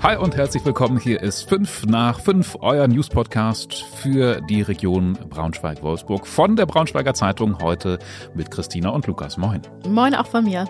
[0.00, 0.96] Hi und herzlich willkommen.
[1.00, 7.58] Hier ist 5 nach 5, euer News-Podcast für die Region Braunschweig-Wolfsburg von der Braunschweiger Zeitung.
[7.60, 7.98] Heute
[8.32, 9.36] mit Christina und Lukas.
[9.36, 9.60] Moin.
[9.88, 10.66] Moin auch von mir.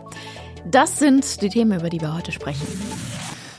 [0.71, 2.67] Das sind die Themen, über die wir heute sprechen.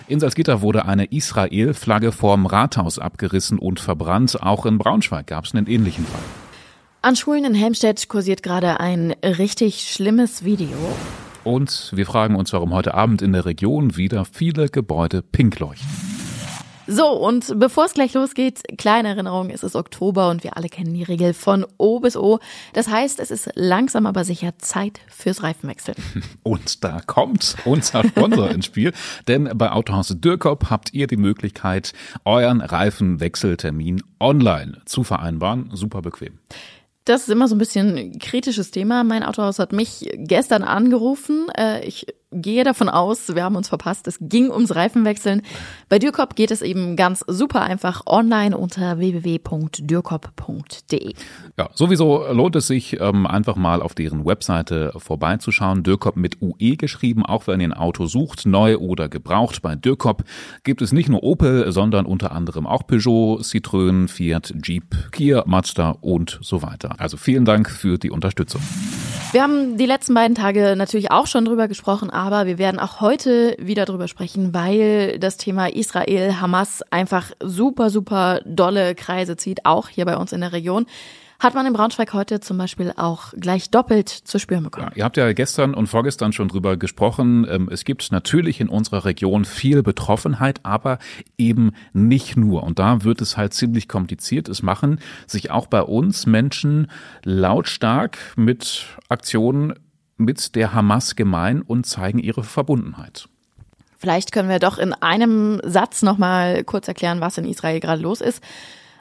[0.08, 4.42] In Salzgitter wurde eine Israel-Flagge vorm Rathaus abgerissen und verbrannt.
[4.42, 6.24] Auch in Braunschweig gab es einen ähnlichen Fall.
[7.04, 10.78] An Schulen in Helmstedt kursiert gerade ein richtig schlimmes Video.
[11.44, 15.88] Und wir fragen uns, warum heute Abend in der Region wieder viele Gebäude pink leuchten.
[16.92, 20.92] So, und bevor es gleich losgeht, kleine Erinnerung, es ist Oktober und wir alle kennen
[20.92, 22.40] die Regel von O bis O.
[22.74, 25.98] Das heißt, es ist langsam aber sicher Zeit fürs Reifenwechseln.
[26.44, 28.92] Und da kommt unser Sponsor ins Spiel,
[29.28, 31.94] denn bei Autohaus Dürkop habt ihr die Möglichkeit,
[32.26, 35.70] euren Reifenwechseltermin online zu vereinbaren.
[35.74, 36.40] Super bequem.
[37.06, 39.04] Das ist immer so ein bisschen ein kritisches Thema.
[39.04, 41.48] Mein Autohaus hat mich gestern angerufen.
[41.58, 44.08] Äh, ich gehe davon aus, wir haben uns verpasst.
[44.08, 45.42] Es ging ums Reifenwechseln.
[45.88, 51.14] Bei Dürkop geht es eben ganz super einfach online unter www.dürkop.de.
[51.58, 55.82] Ja, sowieso lohnt es sich, ähm, einfach mal auf deren Webseite vorbeizuschauen.
[55.84, 59.64] Dürkop mit UE geschrieben, auch wenn ihr ein Auto sucht, neu oder gebraucht.
[59.64, 60.24] Bei Dürkop
[60.64, 65.96] gibt es nicht nur Opel, sondern unter anderem auch Peugeot, Citroën, Fiat, Jeep, Kia, Mazda
[66.02, 66.96] und so weiter.
[67.00, 68.62] Also vielen Dank für die Unterstützung.
[69.32, 73.00] Wir haben die letzten beiden Tage natürlich auch schon drüber gesprochen, aber wir werden auch
[73.00, 79.66] heute wieder drüber sprechen, weil das Thema Israel, Hamas einfach super, super dolle Kreise zieht,
[79.66, 80.86] auch hier bei uns in der Region
[81.40, 84.88] hat man in Braunschweig heute zum Beispiel auch gleich doppelt zu spüren bekommen.
[84.90, 87.48] Ja, ihr habt ja gestern und vorgestern schon drüber gesprochen.
[87.50, 91.00] Ähm, es gibt natürlich in unserer Region viel Betroffenheit, aber
[91.38, 92.64] eben nicht nur.
[92.64, 94.50] Und da wird es halt ziemlich kompliziert.
[94.50, 96.92] Es machen sich auch bei uns Menschen
[97.24, 99.76] lautstark mit Aktionen
[100.20, 103.28] mit der Hamas gemein und zeigen ihre Verbundenheit.
[103.98, 108.22] Vielleicht können wir doch in einem Satz nochmal kurz erklären, was in Israel gerade los
[108.22, 108.42] ist.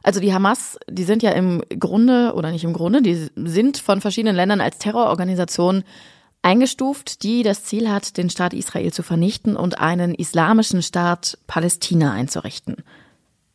[0.02, 4.00] Also die Hamas, die sind ja im Grunde, oder nicht im Grunde, die sind von
[4.00, 5.84] verschiedenen Ländern als Terrororganisation
[6.42, 12.12] eingestuft, die das Ziel hat, den Staat Israel zu vernichten und einen islamischen Staat Palästina
[12.12, 12.76] einzurichten.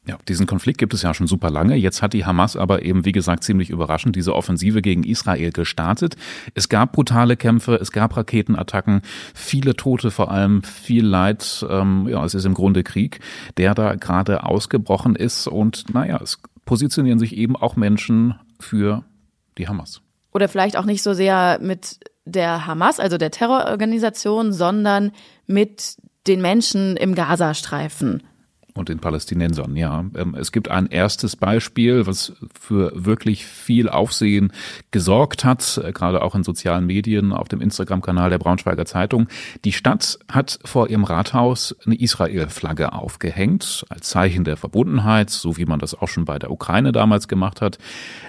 [0.06, 1.75] Ja, diesen Konflikt gibt es ja schon super lange.
[1.75, 6.18] Jetzt hat die Hamas aber eben, wie gesagt, ziemlich überraschend diese Offensive gegen Israel gestartet.
[6.56, 9.02] Es gab brutale Kämpfe, es gab Raketenattacken,
[9.34, 11.66] viele Tote vor allem, viel Leid.
[11.69, 13.22] Ähm, ja, es ist im Grunde Krieg,
[13.56, 15.47] der da gerade ausgebrochen ist.
[15.47, 19.06] Und naja, es positionieren sich eben auch Menschen für
[19.58, 20.02] die Hamas.
[20.34, 25.13] Oder vielleicht auch nicht so sehr mit der Hamas, also der Terrororganisation, sondern
[25.47, 25.96] mit
[26.28, 28.24] den Menschen im Gazastreifen
[28.75, 30.06] und den Palästinensern, ja.
[30.16, 34.51] Ähm, es gibt ein erstes Beispiel, was für wirklich viel Aufsehen
[34.91, 39.28] gesorgt hat, äh, gerade auch in sozialen Medien, auf dem Instagram-Kanal der Braunschweiger Zeitung.
[39.63, 45.66] Die Stadt hat vor ihrem Rathaus eine Israel-Flagge aufgehängt, als Zeichen der Verbundenheit, so wie
[45.66, 47.78] man das auch schon bei der Ukraine damals gemacht hat.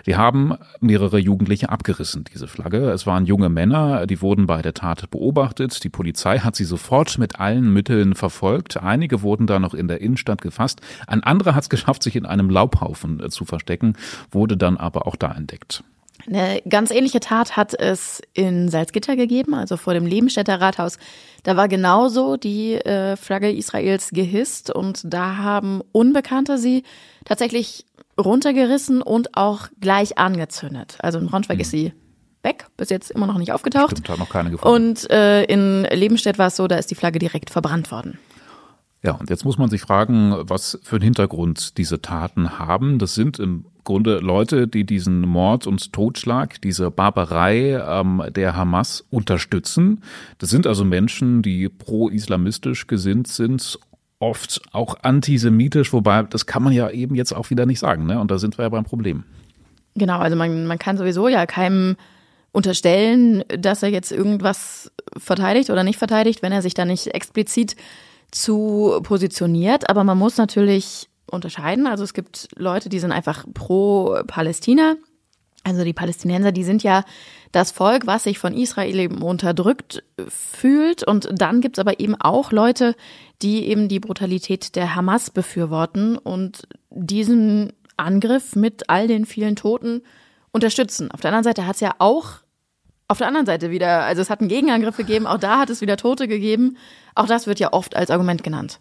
[0.06, 2.91] Die haben mehrere Jugendliche abgerissen, diese Flagge.
[2.91, 5.83] Es waren junge Männer, die wurden bei der Tat beobachtet.
[5.84, 8.77] Die Polizei hat sie sofort mit allen Mitteln verfolgt.
[8.77, 10.81] Einige wurden da noch in der Innenstadt Zustand gefasst.
[11.06, 13.97] Ein anderer hat es geschafft, sich in einem Laubhaufen äh, zu verstecken,
[14.31, 15.83] wurde dann aber auch da entdeckt.
[16.27, 20.97] Eine ganz ähnliche Tat hat es in Salzgitter gegeben, also vor dem Lebenstädter Rathaus.
[21.43, 26.84] Da war genauso die äh, Flagge Israels gehisst und da haben Unbekannte sie
[27.27, 27.84] tatsächlich
[28.19, 30.97] runtergerissen und auch gleich angezündet.
[31.01, 31.62] Also in Braunschweig mhm.
[31.62, 31.93] ist sie
[32.43, 33.91] weg, bis jetzt immer noch nicht aufgetaucht.
[33.91, 34.89] Stimmt, hat noch keine gefunden.
[34.89, 38.19] Und äh, in Lebenstedt war es so, da ist die Flagge direkt verbrannt worden.
[39.04, 42.98] Ja, und jetzt muss man sich fragen, was für einen Hintergrund diese Taten haben.
[42.98, 49.04] Das sind im Grunde Leute, die diesen Mord und Totschlag, diese Barbarei ähm, der Hamas
[49.10, 50.03] unterstützen.
[50.38, 53.78] Das sind also Menschen, die pro-islamistisch gesinnt sind,
[54.20, 58.06] oft auch antisemitisch, wobei das kann man ja eben jetzt auch wieder nicht sagen.
[58.06, 58.19] Ne?
[58.19, 59.25] Und da sind wir ja beim Problem.
[59.97, 61.97] Genau, also man, man kann sowieso ja keinem
[62.53, 67.76] unterstellen, dass er jetzt irgendwas verteidigt oder nicht verteidigt, wenn er sich da nicht explizit
[68.34, 71.86] zu positioniert, aber man muss natürlich unterscheiden.
[71.86, 74.97] Also es gibt Leute, die sind einfach pro Palästina.
[75.63, 77.04] Also die Palästinenser, die sind ja
[77.53, 81.03] das Volk, was sich von Israel eben unterdrückt fühlt.
[81.04, 82.97] Und dann gibt's aber eben auch Leute,
[83.41, 90.03] die eben die Brutalität der Hamas befürworten und diesen Angriff mit all den vielen Toten
[90.53, 91.10] unterstützen.
[91.10, 92.44] Auf der anderen Seite hat's ja auch
[93.09, 95.80] auf der anderen Seite wieder, also es hat einen Gegenangriff gegeben, auch da hat es
[95.80, 96.77] wieder Tote gegeben.
[97.15, 98.80] Auch das wird ja oft als Argument genannt.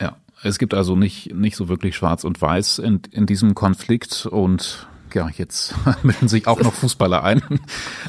[0.00, 4.26] Ja, es gibt also nicht, nicht so wirklich schwarz und weiß in, in diesem Konflikt
[4.26, 7.42] und ja, jetzt mischen sich auch noch Fußballer ein.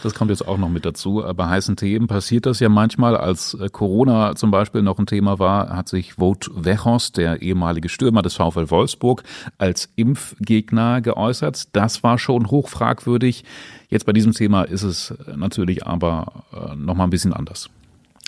[0.03, 1.23] Das kommt jetzt auch noch mit dazu.
[1.35, 3.15] Bei heißen Themen passiert das ja manchmal.
[3.15, 7.89] Als äh, Corona zum Beispiel noch ein Thema war, hat sich Wout Weghorst, der ehemalige
[7.89, 9.23] Stürmer des VfL Wolfsburg,
[9.57, 11.75] als Impfgegner geäußert.
[11.75, 13.43] Das war schon hochfragwürdig.
[13.89, 17.69] Jetzt bei diesem Thema ist es natürlich aber äh, noch mal ein bisschen anders.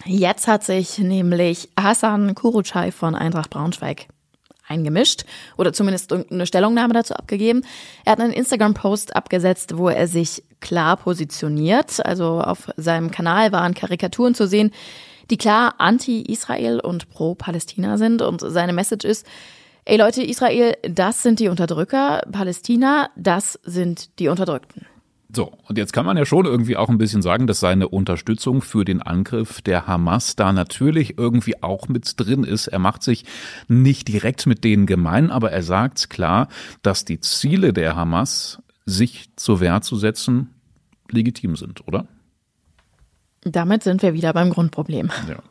[0.05, 4.07] Jetzt hat sich nämlich Hassan Kurucay von Eintracht Braunschweig
[4.69, 5.25] eingemischt
[5.57, 7.63] oder zumindest eine Stellungnahme dazu abgegeben.
[8.05, 12.05] Er hat einen Instagram-Post abgesetzt, wo er sich klar positioniert.
[12.05, 14.71] Also auf seinem Kanal waren Karikaturen zu sehen,
[15.29, 18.21] die klar anti-Israel und pro-Palästina sind.
[18.21, 19.25] Und seine Message ist,
[19.85, 24.85] ey Leute, Israel, das sind die Unterdrücker, Palästina, das sind die Unterdrückten.
[25.31, 28.63] So, und jetzt kann man ja schon irgendwie auch ein bisschen sagen, dass seine Unterstützung
[28.63, 32.67] für den Angriff der Hamas da natürlich irgendwie auch mit drin ist.
[32.67, 33.25] Er macht sich
[33.67, 36.47] nicht direkt mit denen gemein, aber er sagt klar,
[36.81, 40.49] dass die Ziele der Hamas, sich zur Wehr zu setzen,
[41.11, 42.07] legitim sind, oder?
[43.41, 45.11] Damit sind wir wieder beim Grundproblem.
[45.27, 45.43] Ja.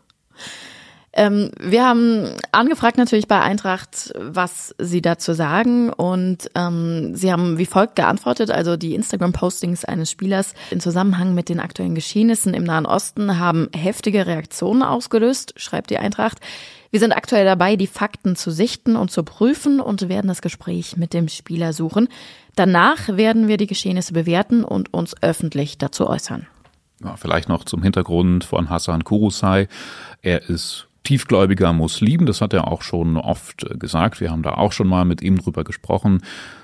[1.12, 7.56] Ähm, wir haben angefragt natürlich bei Eintracht, was sie dazu sagen und ähm, sie haben
[7.58, 8.50] wie folgt geantwortet.
[8.50, 13.68] Also die Instagram-Postings eines Spielers in Zusammenhang mit den aktuellen Geschehnissen im Nahen Osten haben
[13.74, 16.38] heftige Reaktionen ausgelöst, schreibt die Eintracht.
[16.90, 20.96] Wir sind aktuell dabei, die Fakten zu sichten und zu prüfen und werden das Gespräch
[20.96, 22.08] mit dem Spieler suchen.
[22.54, 26.46] Danach werden wir die Geschehnisse bewerten und uns öffentlich dazu äußern.
[27.04, 29.68] Ja, vielleicht noch zum Hintergrund von Hassan Kurusai.
[30.22, 32.26] Er ist tiefgläubiger Muslim.
[32.26, 34.20] Das hat er auch schon oft gesagt.
[34.20, 36.20] Wir haben da auch schon mal mit ihm drüber gesprochen.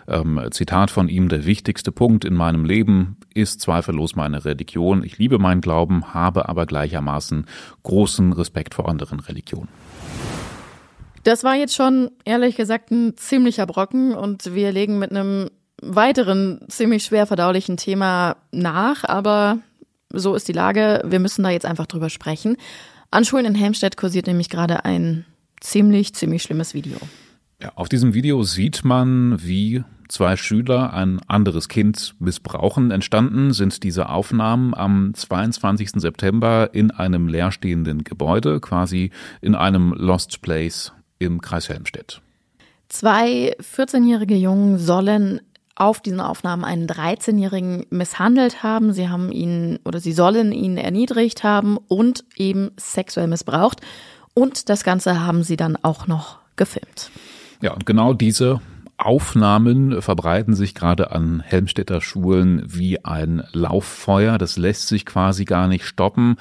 [0.07, 5.03] Ähm, Zitat von ihm, der wichtigste Punkt in meinem Leben ist zweifellos meine Religion.
[5.03, 7.47] Ich liebe meinen Glauben, habe aber gleichermaßen
[7.85, 9.69] großen Respekt vor anderen Religionen.
[11.23, 15.49] Das war jetzt schon, ehrlich gesagt, ein ziemlicher Brocken und wir legen mit einem
[15.81, 19.61] weiteren ziemlich schwer verdaulichen Thema nach, aber
[20.11, 21.01] so ist die Lage.
[21.07, 22.59] Wir müssen da jetzt einfach drüber sprechen.
[23.15, 25.25] An Schulen in Helmstedt kursiert nämlich gerade ein
[25.61, 26.97] ziemlich, ziemlich schlimmes Video.
[27.63, 32.91] Ja, auf diesem Video sieht man, wie zwei Schüler ein anderes Kind missbrauchen.
[32.91, 35.91] Entstanden sind diese Aufnahmen am 22.
[35.93, 42.21] September in einem leerstehenden Gebäude, quasi in einem Lost Place im Kreis Helmstedt.
[42.89, 45.41] Zwei 14-jährige Jungen sollen
[45.77, 48.93] auf diesen Aufnahmen einen 13-Jährigen misshandelt haben.
[48.93, 53.81] Sie haben ihn oder sie sollen ihn erniedrigt haben und eben sexuell missbraucht.
[54.35, 57.11] Und das Ganze haben sie dann auch noch gefilmt.
[57.61, 58.61] Ja, und genau diese
[58.97, 64.39] Aufnahmen verbreiten sich gerade an Helmstädter Schulen wie ein Lauffeuer.
[64.39, 66.37] Das lässt sich quasi gar nicht stoppen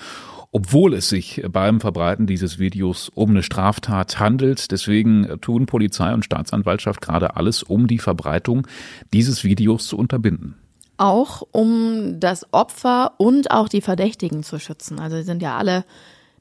[0.54, 4.72] obwohl es sich beim Verbreiten dieses Videos um eine Straftat handelt.
[4.72, 8.68] Deswegen tun Polizei und Staatsanwaltschaft gerade alles, um die Verbreitung
[9.14, 10.56] dieses Videos zu unterbinden.
[10.98, 15.00] Auch um das Opfer und auch die Verdächtigen zu schützen.
[15.00, 15.86] Also sie sind ja alle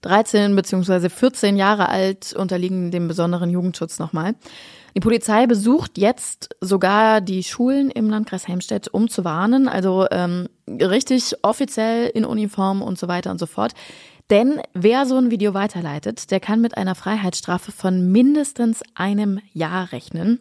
[0.03, 1.09] 13 bzw.
[1.09, 4.35] 14 Jahre alt, unterliegen dem besonderen Jugendschutz nochmal.
[4.94, 9.69] Die Polizei besucht jetzt sogar die Schulen im Landkreis Helmstedt, um zu warnen.
[9.69, 13.73] Also ähm, richtig offiziell in Uniform und so weiter und so fort.
[14.31, 19.93] Denn wer so ein Video weiterleitet, der kann mit einer Freiheitsstrafe von mindestens einem Jahr
[19.93, 20.41] rechnen.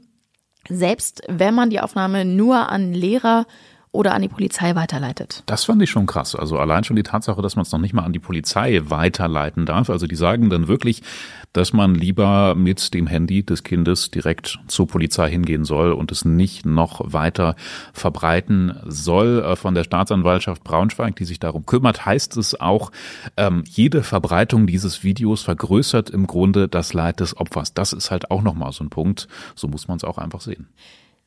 [0.70, 3.46] Selbst wenn man die Aufnahme nur an Lehrer
[3.94, 5.44] oder an die Polizei weiterleitet.
[5.48, 6.34] Das fand ich schon krass.
[6.34, 9.66] Also allein schon die Tatsache, dass man es noch nicht mal an die Polizei weiterleiten
[9.66, 9.90] darf.
[9.90, 11.02] Also die sagen dann wirklich,
[11.52, 16.24] dass man lieber mit dem Handy des Kindes direkt zur Polizei hingehen soll und es
[16.24, 17.58] nicht noch weiter
[17.92, 19.44] verbreiten soll.
[19.44, 22.94] Äh, von der Staatsanwaltschaft Braunschweig, die sich darum kümmert, heißt es auch,
[23.36, 27.74] ähm, jede Verbreitung dieses Videos vergrößert im Grunde das Leid des Opfers.
[27.74, 29.27] Das ist halt auch nochmal so ein Punkt.
[29.56, 30.68] So muss man es auch einfach sehen.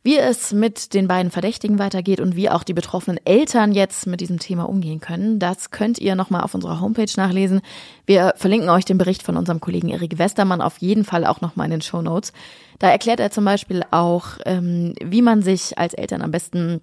[0.06, 4.20] Wie es mit den beiden Verdächtigen weitergeht und wie auch die betroffenen Eltern jetzt mit
[4.20, 7.62] diesem Thema umgehen können, das könnt ihr nochmal auf unserer Homepage nachlesen.
[8.04, 11.64] Wir verlinken euch den Bericht von unserem Kollegen Erik Westermann auf jeden Fall auch nochmal
[11.64, 12.34] in den Show Notes.
[12.80, 16.82] Da erklärt er zum Beispiel auch, ähm, wie man sich als Eltern am besten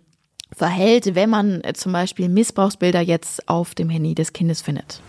[0.51, 4.99] verhält, wenn man zum Beispiel Missbrauchsbilder jetzt auf dem Handy des Kindes findet.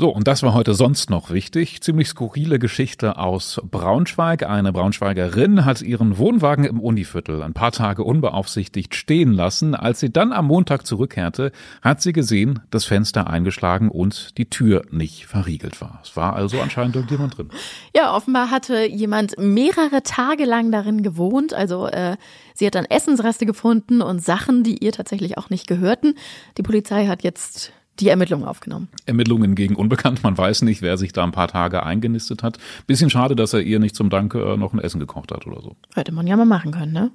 [0.00, 1.80] So, und das war heute sonst noch wichtig.
[1.80, 4.44] Ziemlich skurrile Geschichte aus Braunschweig.
[4.44, 9.74] Eine Braunschweigerin hat ihren Wohnwagen im Univiertel ein paar Tage unbeaufsichtigt stehen lassen.
[9.74, 11.50] Als sie dann am Montag zurückkehrte,
[11.82, 15.98] hat sie gesehen, das Fenster eingeschlagen und die Tür nicht verriegelt war.
[16.04, 17.48] Es war also anscheinend irgendjemand drin.
[17.92, 21.54] Ja, offenbar hatte jemand mehrere Tage lang darin gewohnt.
[21.54, 22.16] Also äh,
[22.54, 26.14] sie hat dann Essensreste gefunden und Sachen, die ihr tatsächlich auch nicht gehörten.
[26.56, 28.88] Die Polizei hat jetzt die Ermittlungen aufgenommen.
[29.06, 30.22] Ermittlungen gegen Unbekannt.
[30.22, 32.58] Man weiß nicht, wer sich da ein paar Tage eingenistet hat.
[32.86, 35.60] Bisschen schade, dass er ihr nicht zum Dank äh, noch ein Essen gekocht hat oder
[35.62, 35.76] so.
[35.94, 37.10] Hätte man ja mal machen können, ne?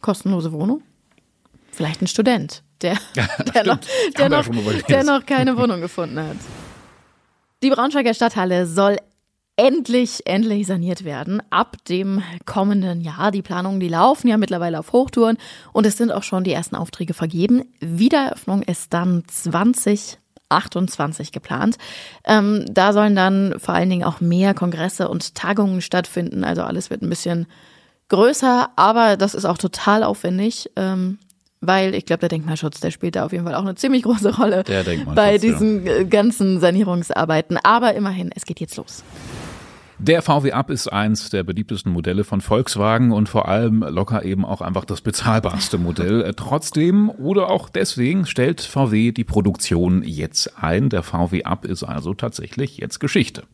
[0.00, 0.82] kostenlose Wohnung.
[1.72, 2.96] Vielleicht ein Student, der,
[3.54, 3.78] der, noch,
[4.16, 4.46] der, noch,
[4.88, 6.36] der noch keine Wohnung gefunden hat.
[7.62, 8.98] Die Braunschweiger Stadthalle soll
[9.56, 13.30] endlich, endlich saniert werden ab dem kommenden Jahr.
[13.30, 15.38] Die Planungen, die laufen ja mittlerweile auf Hochtouren
[15.72, 17.64] und es sind auch schon die ersten Aufträge vergeben.
[17.80, 19.24] Wiedereröffnung ist dann
[20.48, 21.76] 2028 geplant.
[22.24, 26.44] Ähm, da sollen dann vor allen Dingen auch mehr Kongresse und Tagungen stattfinden.
[26.44, 27.46] Also alles wird ein bisschen
[28.08, 30.70] größer, aber das ist auch total aufwendig.
[30.76, 31.18] Ähm,
[31.60, 34.36] weil ich glaube, der Denkmalschutz, der spielt da auf jeden Fall auch eine ziemlich große
[34.36, 34.62] Rolle
[35.14, 36.02] bei diesen ja.
[36.04, 37.58] ganzen Sanierungsarbeiten.
[37.62, 39.02] Aber immerhin, es geht jetzt los.
[39.98, 44.44] Der VW Up ist eins der beliebtesten Modelle von Volkswagen und vor allem locker eben
[44.44, 46.22] auch einfach das bezahlbarste Modell.
[46.22, 50.90] Äh, trotzdem oder auch deswegen stellt VW die Produktion jetzt ein.
[50.90, 53.44] Der VW Up ist also tatsächlich jetzt Geschichte.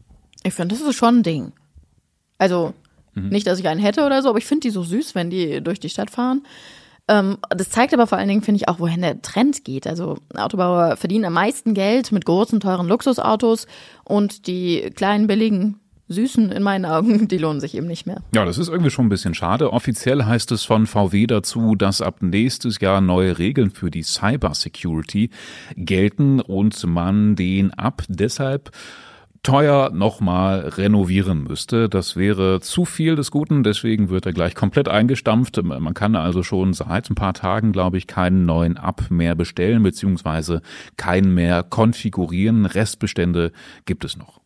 [0.42, 1.52] Ich finde, das ist schon ein Ding.
[2.38, 2.74] Also
[3.14, 3.28] mhm.
[3.28, 5.62] nicht, dass ich einen hätte oder so, aber ich finde die so süß, wenn die
[5.62, 6.42] durch die Stadt fahren.
[7.06, 9.86] Ähm, das zeigt aber vor allen Dingen, finde ich, auch, wohin der Trend geht.
[9.86, 13.68] Also Autobauer verdienen am meisten Geld mit großen, teuren Luxusautos
[14.02, 15.78] und die kleinen, billigen
[16.08, 18.22] Süßen in meinen Augen, die lohnen sich eben nicht mehr.
[18.34, 19.72] Ja, das ist irgendwie schon ein bisschen schade.
[19.72, 24.54] Offiziell heißt es von VW dazu, dass ab nächstes Jahr neue Regeln für die Cyber
[24.54, 25.30] Security
[25.76, 28.70] gelten und man den ab deshalb
[29.42, 31.88] teuer nochmal renovieren müsste.
[31.88, 35.60] Das wäre zu viel des Guten, deswegen wird er gleich komplett eingestampft.
[35.62, 39.82] Man kann also schon seit ein paar Tagen, glaube ich, keinen neuen Ab mehr bestellen,
[39.82, 40.62] beziehungsweise
[40.96, 42.66] keinen mehr konfigurieren.
[42.66, 43.52] Restbestände
[43.84, 44.41] gibt es noch.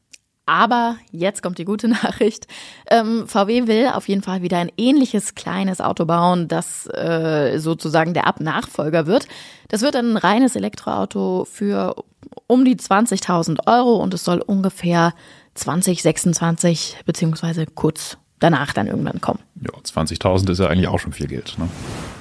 [0.46, 2.46] Aber jetzt kommt die gute Nachricht.
[2.88, 8.14] Ähm, VW will auf jeden Fall wieder ein ähnliches kleines Auto bauen, das äh, sozusagen
[8.14, 9.26] der Ab-Nachfolger wird.
[9.68, 11.96] Das wird ein reines Elektroauto für
[12.46, 15.12] um die 20.000 Euro und es soll ungefähr
[15.54, 19.40] 2026 beziehungsweise kurz danach dann irgendwann kommen.
[19.60, 21.56] Ja, 20.000 ist ja eigentlich auch schon viel Geld.
[21.58, 21.68] Ne?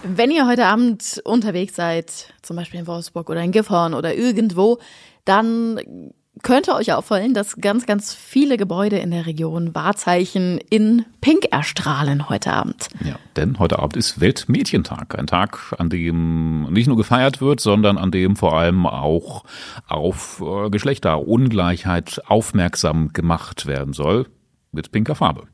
[0.04, 4.80] Wenn ihr heute Abend unterwegs seid, zum Beispiel in Wolfsburg oder in Gifhorn oder irgendwo,
[5.26, 6.14] dann
[6.44, 12.30] könnte euch auffallen, dass ganz, ganz viele Gebäude in der Region Wahrzeichen in Pink erstrahlen
[12.30, 12.88] heute Abend.
[13.04, 15.18] Ja, denn heute Abend ist Weltmädchentag.
[15.18, 19.44] Ein Tag, an dem nicht nur gefeiert wird, sondern an dem vor allem auch
[19.88, 24.28] auf äh, Geschlechterungleichheit aufmerksam gemacht werden soll
[24.72, 25.48] mit pinker Farbe.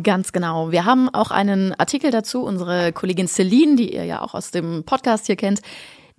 [0.00, 0.70] Ganz genau.
[0.70, 2.44] Wir haben auch einen Artikel dazu.
[2.44, 5.62] Unsere Kollegin Celine, die ihr ja auch aus dem Podcast hier kennt,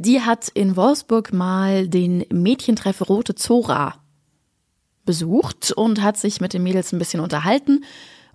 [0.02, 3.96] die hat in Wolfsburg mal den Mädchentreff Rote Zora
[5.06, 7.84] besucht und hat sich mit den Mädels ein bisschen unterhalten.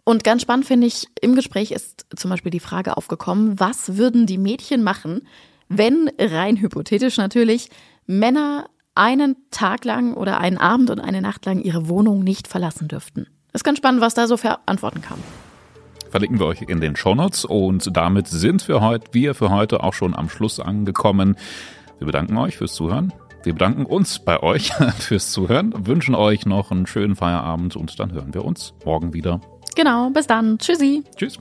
[0.05, 4.27] Und ganz spannend finde ich, im Gespräch ist zum Beispiel die Frage aufgekommen, was würden
[4.27, 5.27] die Mädchen machen,
[5.69, 7.71] wenn, rein hypothetisch natürlich,
[8.07, 12.89] Männer einen Tag lang oder einen Abend und eine Nacht lang ihre Wohnung nicht verlassen
[12.89, 13.27] dürften.
[13.53, 15.19] Ist ganz spannend, was da so für Antworten kam
[16.17, 17.45] verlinken wir euch in den Shownotes.
[17.45, 21.37] Und damit sind wir heute, wir für heute auch schon am Schluss angekommen.
[21.99, 23.13] Wir bedanken euch fürs Zuhören.
[23.43, 28.13] Wir bedanken uns bei euch fürs Zuhören, wünschen euch noch einen schönen Feierabend und dann
[28.13, 29.43] hören wir uns morgen wieder.
[29.75, 30.57] Genau, bis dann.
[30.57, 31.05] Tschüssi.
[31.17, 31.39] Tschüss.